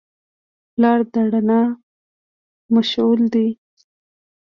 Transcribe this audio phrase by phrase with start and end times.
[0.73, 1.61] پلار د رڼا
[2.73, 3.47] مشعل دی.